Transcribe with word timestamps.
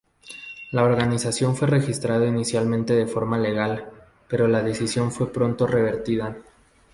La 0.71 0.81
organización 0.83 1.55
fue 1.55 1.67
registrado 1.67 2.25
inicialmente 2.25 2.95
de 2.95 3.05
forma 3.05 3.37
legal, 3.37 3.91
pero 4.27 4.47
la 4.47 4.63
decisión 4.63 5.11
fue 5.11 5.31
pronto 5.31 5.67
revertida. 5.67 6.37